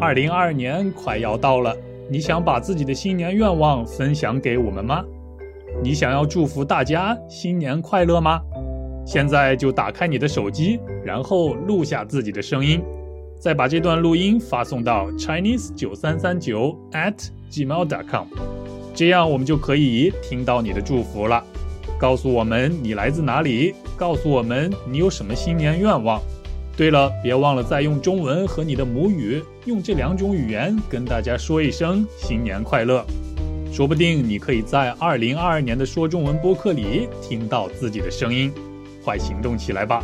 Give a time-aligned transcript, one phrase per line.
[0.00, 1.76] 二零二二年快要到了，
[2.08, 5.04] 你想把自己的新年愿望分享给我们吗？
[5.82, 8.40] 你想要祝福大家新年快乐吗？
[9.04, 12.82] 现在就打开你的手机，然后录下自己的声音，
[13.38, 18.26] 再把这段录音发送到 chinese 九三三九 at gmail.com，
[18.94, 21.44] 这样我们就可以听到你的祝福了。
[21.98, 26.22] 告诉我们你来自哪里，告诉我们你有什么新年愿望。
[26.80, 33.04] 对了，别忘了再用中文和你的母语，用这两种语言跟大家说一声新年快乐。
[33.70, 38.50] 说不定你可以在二零二二年的说中文播客里听到自己的声音，
[39.04, 40.02] 快行动起来吧！